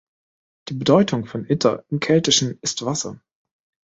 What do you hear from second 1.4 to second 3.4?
Itter im Keltischen ist Wasser.